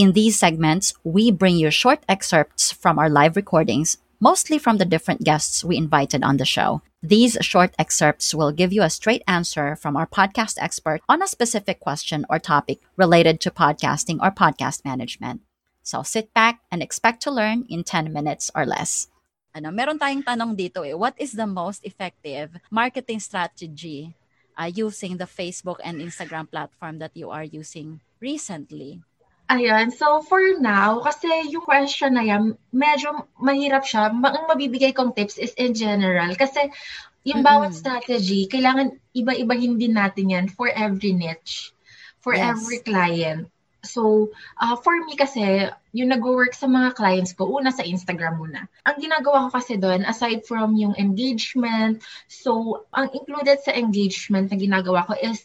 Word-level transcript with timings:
In 0.00 0.16
these 0.16 0.40
segments, 0.40 0.96
we 1.04 1.28
bring 1.28 1.60
you 1.60 1.68
short 1.68 2.00
excerpts 2.08 2.72
from 2.72 2.96
our 2.98 3.12
live 3.12 3.36
recordings, 3.36 4.00
mostly 4.16 4.56
from 4.56 4.80
the 4.80 4.88
different 4.88 5.28
guests 5.28 5.60
we 5.60 5.76
invited 5.76 6.24
on 6.24 6.38
the 6.40 6.48
show. 6.48 6.80
These 7.04 7.36
short 7.44 7.76
excerpts 7.78 8.32
will 8.32 8.48
give 8.48 8.72
you 8.72 8.80
a 8.80 8.88
straight 8.88 9.20
answer 9.28 9.76
from 9.76 10.00
our 10.00 10.08
podcast 10.08 10.56
expert 10.56 11.04
on 11.06 11.20
a 11.20 11.28
specific 11.28 11.80
question 11.84 12.24
or 12.30 12.40
topic 12.40 12.80
related 12.96 13.44
to 13.44 13.52
podcasting 13.52 14.16
or 14.24 14.32
podcast 14.32 14.88
management. 14.88 15.44
So 15.82 16.00
sit 16.00 16.32
back 16.32 16.64
and 16.72 16.80
expect 16.80 17.20
to 17.28 17.30
learn 17.30 17.66
in 17.68 17.84
10 17.84 18.10
minutes 18.10 18.50
or 18.54 18.64
less. 18.64 19.12
Ano, 19.52 19.68
meron 19.68 20.00
tayong 20.00 20.24
tanong 20.24 20.56
dito 20.56 20.80
eh, 20.80 20.96
what 20.96 21.12
is 21.20 21.36
the 21.36 21.44
most 21.44 21.84
effective 21.84 22.56
marketing 22.72 23.20
strategy 23.20 24.16
uh, 24.56 24.64
using 24.64 25.20
the 25.20 25.28
Facebook 25.28 25.76
and 25.84 26.00
Instagram 26.00 26.48
platform 26.48 26.96
that 27.04 27.12
you 27.12 27.28
are 27.28 27.44
using 27.44 28.00
recently? 28.16 29.04
Ayan, 29.50 29.90
so 29.90 30.22
for 30.22 30.38
now, 30.62 31.02
kasi 31.02 31.26
yung 31.50 31.66
question 31.66 32.14
na 32.14 32.22
yan, 32.22 32.54
medyo 32.70 33.26
mahirap 33.34 33.82
siya. 33.82 34.14
Ang 34.14 34.46
mabibigay 34.46 34.94
kong 34.94 35.10
tips 35.10 35.42
is 35.42 35.50
in 35.58 35.74
general. 35.74 36.30
Kasi 36.38 36.70
yung 37.26 37.42
mm-hmm. 37.42 37.50
bawat 37.50 37.74
strategy, 37.74 38.46
kailangan 38.46 38.94
iba-ibahin 39.10 39.74
din 39.74 39.98
natin 39.98 40.30
yan 40.30 40.46
for 40.46 40.70
every 40.70 41.18
niche, 41.18 41.74
for 42.22 42.38
yes. 42.38 42.46
every 42.46 42.78
client. 42.86 43.50
So, 43.82 44.30
uh, 44.54 44.78
for 44.78 44.94
me 45.02 45.18
kasi, 45.18 45.66
yung 45.92 46.14
nag-work 46.14 46.54
sa 46.54 46.70
mga 46.70 46.94
clients 46.94 47.32
ko, 47.34 47.50
una 47.50 47.74
sa 47.74 47.82
Instagram 47.82 48.38
muna. 48.38 48.66
Ang 48.86 48.96
ginagawa 49.02 49.48
ko 49.48 49.58
kasi 49.58 49.74
doon, 49.78 50.06
aside 50.06 50.46
from 50.46 50.78
yung 50.78 50.94
engagement, 50.98 52.02
so, 52.30 52.84
ang 52.94 53.10
included 53.10 53.58
sa 53.62 53.74
engagement 53.74 54.50
na 54.50 54.58
ginagawa 54.58 55.06
ko 55.06 55.18
is, 55.18 55.42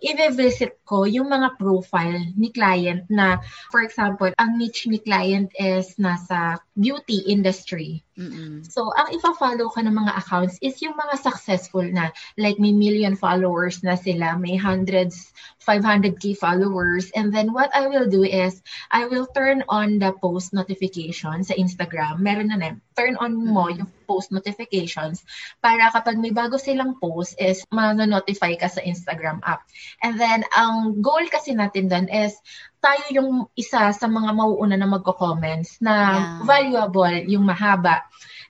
i-visit 0.00 0.78
ko 0.86 1.04
yung 1.04 1.26
mga 1.28 1.58
profile 1.58 2.22
ni 2.38 2.54
client 2.54 3.04
na, 3.10 3.42
for 3.68 3.82
example, 3.82 4.30
ang 4.38 4.56
niche 4.56 4.86
ni 4.86 5.02
client 5.02 5.50
is 5.58 5.98
nasa 5.98 6.62
beauty 6.78 7.26
industry. 7.28 8.00
Mm-mm. 8.16 8.62
So, 8.68 8.92
ang 8.94 9.10
ipa-follow 9.10 9.72
ka 9.72 9.82
ng 9.82 9.96
mga 9.96 10.12
accounts 10.20 10.60
is 10.62 10.78
yung 10.84 10.94
mga 10.94 11.18
successful 11.18 11.82
na, 11.82 12.12
like 12.38 12.60
may 12.60 12.70
million 12.72 13.16
followers 13.18 13.82
na 13.82 13.96
sila, 13.98 14.38
may 14.38 14.54
hundreds, 14.54 15.32
500k 15.66 16.36
followers. 16.38 17.10
And 17.16 17.34
then 17.34 17.50
what 17.50 17.74
I 17.74 17.88
will 17.90 18.06
do 18.06 18.22
is, 18.22 18.62
I 18.92 19.10
will 19.10 19.26
turn 19.26 19.64
on 19.66 19.81
the 19.98 20.12
post 20.22 20.52
notification 20.52 21.42
sa 21.42 21.54
Instagram. 21.56 22.22
Meron 22.22 22.52
na 22.52 22.58
na, 22.58 22.78
turn 22.94 23.16
on 23.18 23.34
mo 23.34 23.66
mm-hmm. 23.66 23.82
yung 23.82 23.90
post 24.04 24.30
notifications 24.30 25.24
para 25.64 25.88
kapag 25.90 26.20
may 26.20 26.30
bago 26.30 26.60
silang 26.60 27.00
post 27.00 27.34
is 27.40 27.64
ma-notify 27.72 28.54
ka 28.58 28.68
sa 28.68 28.84
Instagram 28.84 29.40
app. 29.42 29.64
And 30.04 30.20
then, 30.20 30.44
ang 30.52 31.00
goal 31.00 31.24
kasi 31.32 31.56
natin 31.56 31.88
doon 31.88 32.06
is 32.12 32.36
tayo 32.82 33.02
yung 33.14 33.30
isa 33.54 33.94
sa 33.94 34.06
mga 34.10 34.30
mauuna 34.34 34.74
na 34.74 34.90
magko-comments 34.90 35.78
na 35.78 35.94
yeah. 35.94 36.24
valuable, 36.42 37.16
yung 37.30 37.46
mahaba. 37.46 38.02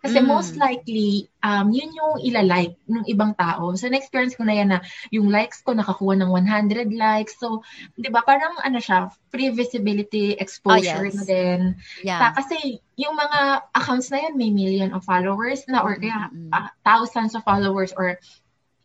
Kasi 0.02 0.18
mm. 0.18 0.26
most 0.26 0.58
likely, 0.58 1.30
um, 1.46 1.70
yun 1.70 1.94
yung 1.94 2.18
ilalike 2.26 2.74
ng 2.90 3.06
ibang 3.06 3.38
tao. 3.38 3.70
So, 3.78 3.86
na-experience 3.86 4.34
ko 4.34 4.42
na 4.42 4.58
yan 4.58 4.68
na 4.74 4.82
yung 5.14 5.30
likes 5.30 5.62
ko 5.62 5.78
nakakuha 5.78 6.18
ng 6.18 6.30
100 6.34 6.90
likes. 6.90 7.38
So, 7.38 7.62
di 7.94 8.10
ba, 8.10 8.26
parang 8.26 8.58
ano 8.66 8.82
siya, 8.82 9.14
free 9.30 9.54
visibility 9.54 10.34
exposure 10.34 11.06
oh, 11.06 11.10
yes. 11.10 11.16
na 11.16 11.24
din. 11.24 11.60
Yeah. 12.02 12.18
Ta, 12.18 12.34
kasi 12.34 12.82
yung 12.98 13.14
mga 13.14 13.70
accounts 13.78 14.10
na 14.10 14.26
yan, 14.26 14.34
may 14.34 14.50
million 14.50 14.90
of 14.90 15.06
followers 15.06 15.62
na 15.70 15.86
or 15.86 15.94
kaya 15.94 16.34
mm-hmm. 16.34 16.50
uh, 16.50 16.74
thousands 16.82 17.38
of 17.38 17.46
followers 17.46 17.94
or 17.94 18.18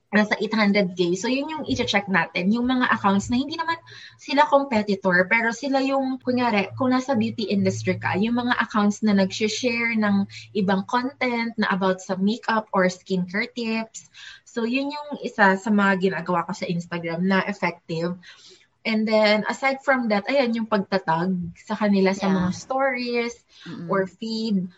nasa 0.08 0.40
800k. 0.40 1.20
So, 1.20 1.28
yun 1.28 1.52
yung 1.52 1.64
i-check 1.68 2.08
natin. 2.08 2.56
Yung 2.56 2.64
mga 2.64 2.88
accounts 2.96 3.28
na 3.28 3.36
hindi 3.36 3.60
naman 3.60 3.76
sila 4.16 4.48
competitor, 4.48 5.28
pero 5.28 5.52
sila 5.52 5.84
yung, 5.84 6.16
kunyari, 6.24 6.72
kung 6.80 6.96
nasa 6.96 7.12
beauty 7.12 7.52
industry 7.52 8.00
ka, 8.00 8.16
yung 8.16 8.40
mga 8.40 8.56
accounts 8.56 9.04
na 9.04 9.12
nag-share 9.12 10.00
ng 10.00 10.24
ibang 10.56 10.88
content 10.88 11.52
na 11.60 11.68
about 11.76 12.00
sa 12.00 12.16
makeup 12.16 12.72
or 12.72 12.88
skincare 12.88 13.52
tips. 13.52 14.08
So, 14.48 14.64
yun 14.64 14.96
yung 14.96 15.10
isa 15.28 15.60
sa 15.60 15.70
mga 15.70 16.00
ginagawa 16.00 16.48
ko 16.48 16.56
sa 16.56 16.66
Instagram 16.72 17.28
na 17.28 17.44
effective. 17.44 18.16
And 18.88 19.04
then, 19.04 19.44
aside 19.52 19.84
from 19.84 20.08
that, 20.16 20.24
ayan, 20.32 20.56
yung 20.56 20.72
pagtatag 20.72 21.36
sa 21.60 21.76
kanila 21.76 22.16
sa 22.16 22.32
yeah. 22.32 22.36
mga 22.40 22.52
stories 22.56 23.36
mm-hmm. 23.68 23.92
or 23.92 24.08
feed. 24.08 24.72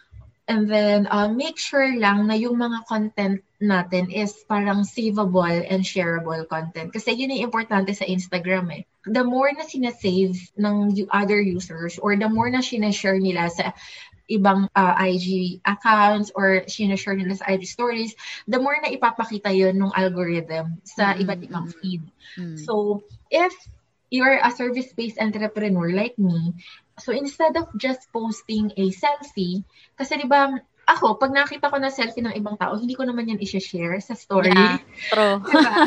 And 0.49 0.65
then, 0.65 1.05
uh, 1.13 1.29
make 1.29 1.61
sure 1.61 1.93
lang 1.93 2.25
na 2.25 2.33
yung 2.33 2.57
mga 2.57 2.89
content 2.89 3.45
natin 3.61 4.09
is 4.09 4.33
parang 4.49 4.81
savable 4.81 5.45
and 5.45 5.85
shareable 5.85 6.41
content. 6.49 6.89
Kasi 6.89 7.13
yun 7.13 7.29
yung 7.29 7.53
importante 7.53 7.93
sa 7.93 8.09
Instagram 8.09 8.73
eh. 8.73 8.81
The 9.05 9.21
more 9.21 9.53
na 9.53 9.69
sinasave 9.69 10.41
ng 10.57 11.05
other 11.13 11.37
users 11.37 12.01
or 12.01 12.17
the 12.17 12.25
more 12.25 12.49
na 12.49 12.65
sinashare 12.65 13.21
nila 13.21 13.53
sa 13.53 13.77
ibang 14.25 14.65
uh, 14.73 14.93
IG 14.97 15.61
accounts 15.65 16.33
or 16.33 16.65
sinashare 16.65 17.21
nila 17.21 17.37
sa 17.37 17.45
IG 17.53 17.69
stories, 17.69 18.17
the 18.49 18.57
more 18.57 18.77
na 18.81 18.89
ipapakita 18.89 19.53
yun 19.53 19.77
ng 19.77 19.93
algorithm 19.93 20.81
sa 20.81 21.13
mm-hmm. 21.13 21.21
iba't 21.29 21.41
ibang 21.45 21.67
feed. 21.77 22.01
Mm-hmm. 22.41 22.57
So, 22.65 23.05
if 23.29 23.53
you're 24.09 24.41
a 24.41 24.51
service-based 24.51 25.21
entrepreneur 25.21 25.93
like 25.93 26.17
me, 26.17 26.53
so 26.99 27.13
instead 27.13 27.55
of 27.57 27.69
just 27.77 28.11
posting 28.11 28.73
a 28.75 28.91
selfie, 28.91 29.63
kasi 29.95 30.19
di 30.19 30.27
ba 30.27 30.59
ako, 30.89 31.21
pag 31.21 31.29
nakita 31.29 31.69
ko 31.69 31.77
na 31.77 31.93
selfie 31.93 32.25
ng 32.25 32.33
ibang 32.33 32.57
tao, 32.57 32.73
hindi 32.73 32.97
ko 32.97 33.05
naman 33.05 33.29
yan 33.29 33.37
i-share 33.37 34.01
sa 34.01 34.17
story. 34.17 34.49
Yeah, 34.49 34.81
true. 35.13 35.37
diba? 35.45 35.85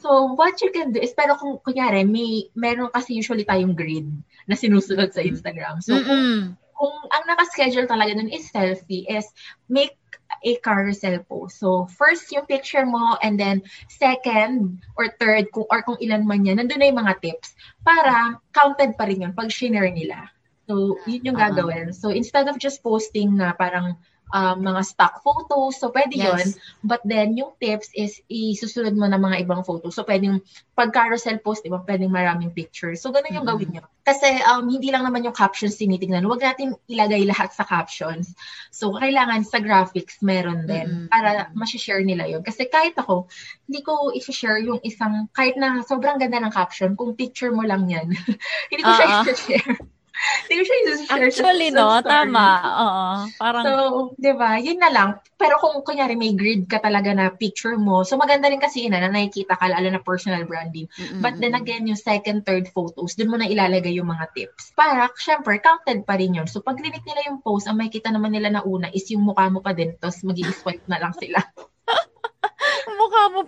So, 0.00 0.32
what 0.38 0.56
you 0.64 0.72
can 0.72 0.96
do 0.96 1.04
is, 1.04 1.12
pero 1.12 1.36
kung, 1.36 1.60
kunyari, 1.60 2.08
may, 2.08 2.48
meron 2.56 2.88
kasi 2.88 3.18
usually 3.18 3.44
tayong 3.44 3.76
grid 3.76 4.08
na 4.48 4.56
sinusunod 4.56 5.12
sa 5.12 5.20
Instagram. 5.20 5.84
So, 5.84 6.00
kung, 6.00 6.56
kung 6.78 6.96
ang 7.10 7.24
nakaschedule 7.28 7.90
talaga 7.90 8.16
nun 8.16 8.32
is 8.32 8.48
selfie, 8.48 9.04
is 9.04 9.28
make 9.68 9.97
a 10.44 10.56
carousel 10.62 11.18
post. 11.26 11.58
So, 11.58 11.86
first 11.90 12.30
yung 12.32 12.46
picture 12.46 12.86
mo, 12.86 13.16
and 13.22 13.38
then 13.38 13.62
second 13.88 14.82
or 14.96 15.10
third, 15.18 15.50
kung, 15.52 15.66
or 15.70 15.82
kung 15.82 15.98
ilan 15.98 16.26
man 16.26 16.44
yan, 16.44 16.58
nandun 16.58 16.80
na 16.80 16.90
yung 16.90 17.00
mga 17.02 17.20
tips 17.22 17.54
para 17.82 18.38
counted 18.54 18.94
pa 18.98 19.06
rin 19.06 19.26
yun 19.26 19.32
pag 19.34 19.50
share 19.50 19.90
nila. 19.90 20.30
So, 20.68 21.00
yun 21.08 21.32
yung 21.32 21.38
uh-huh. 21.40 21.56
gagawin. 21.56 21.96
So, 21.96 22.12
instead 22.12 22.46
of 22.46 22.60
just 22.60 22.84
posting 22.84 23.40
na 23.40 23.56
parang 23.56 23.96
um, 24.32 24.56
mga 24.60 24.82
stock 24.84 25.20
photos. 25.24 25.80
So, 25.80 25.90
pwede 25.92 26.16
yes. 26.16 26.26
yun. 26.26 26.46
But 26.84 27.00
then, 27.04 27.36
yung 27.36 27.56
tips 27.60 27.92
is 27.96 28.20
isusunod 28.28 28.94
mo 28.96 29.08
ng 29.08 29.20
mga 29.20 29.48
ibang 29.48 29.62
photos. 29.64 29.96
So, 29.96 30.04
pwedeng 30.04 30.44
pag 30.76 30.94
carousel 30.94 31.40
post, 31.42 31.64
diba, 31.64 31.82
pwedeng 31.84 32.12
maraming 32.12 32.54
pictures. 32.54 33.02
So, 33.02 33.10
ganun 33.10 33.34
yung 33.34 33.48
mm-hmm. 33.48 33.58
gawin 33.58 33.70
nyo. 33.74 33.84
Kasi, 34.04 34.40
um, 34.48 34.64
hindi 34.68 34.88
lang 34.88 35.04
naman 35.04 35.24
yung 35.24 35.36
captions 35.36 35.76
tinitingnan. 35.76 36.24
Huwag 36.24 36.40
natin 36.40 36.76
ilagay 36.88 37.28
lahat 37.28 37.52
sa 37.52 37.64
captions. 37.66 38.32
So, 38.72 38.96
kailangan 38.96 39.44
sa 39.44 39.60
graphics 39.60 40.20
meron 40.24 40.64
din 40.64 40.86
mm-hmm. 40.86 41.12
para 41.12 41.52
masishare 41.52 42.04
nila 42.04 42.28
yun. 42.28 42.40
Kasi 42.40 42.68
kahit 42.68 42.96
ako, 42.96 43.28
hindi 43.68 43.80
ko 43.84 44.14
i-share 44.14 44.64
yung 44.64 44.80
isang, 44.84 45.28
kahit 45.36 45.60
na 45.60 45.84
sobrang 45.84 46.16
ganda 46.16 46.40
ng 46.40 46.54
caption, 46.54 46.96
kung 46.96 47.12
picture 47.18 47.52
mo 47.52 47.64
lang 47.66 47.88
yan, 47.88 48.08
hindi 48.72 48.82
ko 48.82 48.92
uh-huh. 48.92 49.24
siya 49.24 49.32
i-share. 49.34 49.76
Hindi 50.48 50.54
ko 50.58 50.62
siya 50.64 50.76
i-share 50.78 51.28
Actually, 51.28 51.68
no? 51.70 51.86
story. 52.00 52.08
Tama. 52.08 52.46
Oo. 52.64 53.06
Parang, 53.38 53.64
So, 53.64 53.72
di 54.18 54.32
ba, 54.34 54.58
yun 54.58 54.78
na 54.80 54.90
lang. 54.90 55.08
Pero 55.38 55.54
kung 55.62 55.84
kunyari 55.86 56.18
may 56.18 56.34
grid 56.34 56.66
ka 56.66 56.82
talaga 56.82 57.14
na 57.14 57.30
picture 57.30 57.78
mo, 57.78 58.02
so 58.02 58.18
maganda 58.18 58.50
rin 58.50 58.58
kasi 58.58 58.86
yun 58.86 58.96
na, 58.96 59.06
na 59.06 59.14
nakikita 59.14 59.54
ka, 59.54 59.70
lalo 59.70 59.86
na 59.86 60.02
personal 60.02 60.42
branding. 60.48 60.90
mm, 60.98 61.22
But 61.22 61.38
then 61.38 61.54
again, 61.54 61.86
yung 61.86 62.00
second, 62.00 62.42
third 62.42 62.66
photos, 62.74 63.14
dun 63.14 63.30
mo 63.30 63.38
na 63.38 63.46
ilalagay 63.46 63.94
yung 63.94 64.10
mga 64.10 64.34
tips. 64.34 64.74
Para, 64.74 65.06
syempre, 65.14 65.62
counted 65.62 66.02
pa 66.02 66.18
rin 66.18 66.34
yun. 66.34 66.50
So, 66.50 66.58
pag 66.64 66.80
clinic 66.80 67.06
nila 67.06 67.30
yung 67.30 67.38
post, 67.38 67.70
ang 67.70 67.78
makikita 67.78 68.10
naman 68.10 68.34
nila 68.34 68.50
na 68.50 68.62
una 68.66 68.90
is 68.90 69.06
yung 69.14 69.22
mukha 69.30 69.46
mo 69.46 69.62
pa 69.62 69.70
din, 69.70 69.94
tapos 70.02 70.24
mag 70.26 70.38
swipe 70.38 70.86
na 70.90 70.98
lang 70.98 71.14
sila. 71.14 71.38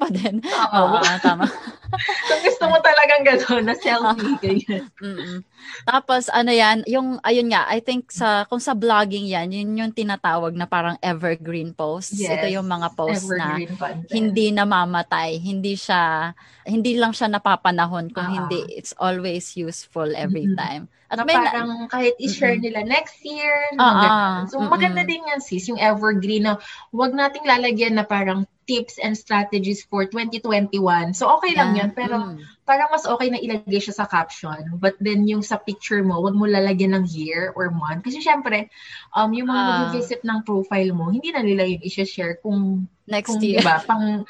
pa 0.00 0.08
din. 0.08 0.40
Oo. 0.40 0.80
Oo, 0.96 1.12
tama. 1.20 1.44
Kung 2.30 2.40
gusto 2.40 2.64
mo 2.70 2.78
talagang 2.80 3.22
gano'n, 3.26 3.64
na 3.66 3.74
selfie, 3.74 4.38
ganyan. 4.46 4.86
Mm-mm. 4.96 5.38
Tapos 5.84 6.30
ano 6.30 6.48
yan, 6.48 6.86
yung 6.86 7.18
ayun 7.20 7.50
nga, 7.50 7.66
I 7.66 7.82
think 7.82 8.08
sa 8.08 8.46
kung 8.46 8.62
sa 8.62 8.72
vlogging 8.72 9.26
yan, 9.26 9.50
yun 9.50 9.76
yung 9.76 9.92
tinatawag 9.92 10.54
na 10.54 10.64
parang 10.64 10.96
evergreen 11.00 11.74
posts. 11.74 12.16
Ito 12.16 12.46
Yes, 12.46 12.54
yung 12.54 12.64
mga 12.64 12.88
posts 12.94 13.28
na 13.28 13.58
content. 13.68 14.06
hindi 14.08 14.54
namamatay, 14.54 15.36
hindi 15.36 15.74
siya 15.74 16.32
hindi 16.62 16.94
lang 16.94 17.10
siya 17.10 17.26
napapanahon 17.28 18.08
kung 18.08 18.24
Oo. 18.24 18.34
hindi 18.38 18.70
it's 18.70 18.94
always 18.96 19.52
useful 19.52 20.06
every 20.14 20.46
Mm-mm. 20.46 20.56
time. 20.56 20.84
na 21.10 21.18
At 21.18 21.26
may 21.26 21.34
na- 21.34 21.42
parang 21.42 21.70
kahit 21.90 22.14
i-share 22.22 22.54
Mm-mm. 22.54 22.70
nila 22.70 22.86
next 22.86 23.18
year. 23.26 23.50
Ah, 23.74 23.82
ah, 23.82 24.34
so, 24.46 24.62
maganda 24.62 25.02
din 25.02 25.26
yan, 25.26 25.42
sis, 25.42 25.66
yung 25.66 25.82
evergreen 25.82 26.46
na 26.46 26.54
wag 26.94 27.10
nating 27.10 27.42
lalagyan 27.42 27.98
na 27.98 28.06
parang 28.06 28.46
tips 28.70 29.02
and 29.02 29.18
strategies 29.18 29.82
for 29.82 30.06
2021. 30.06 31.10
So, 31.10 31.26
okay 31.42 31.58
lang 31.58 31.74
Yeah. 31.74 31.90
yun. 31.90 31.90
Pero 31.98 32.22
Mm. 32.22 32.38
parang 32.62 32.94
mas 32.94 33.02
okay 33.02 33.34
na 33.34 33.42
ilagay 33.42 33.82
siya 33.82 33.98
sa 33.98 34.06
caption. 34.06 34.78
But 34.78 34.94
then, 35.02 35.26
yung 35.26 35.42
sa 35.42 35.58
picture 35.58 36.06
mo, 36.06 36.22
wag 36.22 36.38
mo 36.38 36.46
lalagyan 36.46 36.94
ng 36.94 37.10
year 37.10 37.50
or 37.58 37.74
month. 37.74 38.06
Kasi 38.06 38.22
syempre, 38.22 38.70
um, 39.18 39.34
yung 39.34 39.50
mga 39.50 39.62
Ah. 39.66 39.68
mag-visit 39.90 40.22
ng 40.22 40.46
profile 40.46 40.94
mo, 40.94 41.10
hindi 41.10 41.34
na 41.34 41.42
nila 41.42 41.66
yung 41.66 41.82
i-share 41.82 42.38
kung, 42.38 42.86
next 43.10 43.34
kung 43.34 43.42
year. 43.42 43.58
diba, 43.58 43.82
pang, 43.82 44.22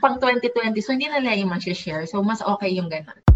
pang 0.00 0.16
2020. 0.16 0.80
So, 0.80 0.96
hindi 0.96 1.12
na 1.12 1.20
nila 1.20 1.36
yung 1.36 1.52
share 1.60 2.08
So, 2.08 2.24
mas 2.24 2.40
okay 2.40 2.72
yung 2.72 2.88
ganun. 2.88 3.35